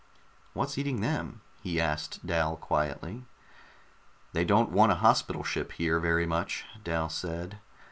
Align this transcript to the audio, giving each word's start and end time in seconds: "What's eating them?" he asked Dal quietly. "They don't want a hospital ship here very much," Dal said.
"What's 0.53 0.79
eating 0.79 1.01
them?" 1.01 1.41
he 1.61 1.79
asked 1.79 2.25
Dal 2.25 2.55
quietly. 2.55 3.25
"They 4.33 4.43
don't 4.43 4.71
want 4.71 4.91
a 4.91 4.95
hospital 4.95 5.43
ship 5.43 5.73
here 5.73 5.99
very 5.99 6.25
much," 6.25 6.65
Dal 6.83 7.07
said. 7.07 7.59